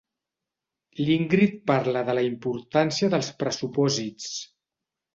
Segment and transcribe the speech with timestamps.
[1.07, 4.37] L'Ingrid parla de la importància dels pressupòsits.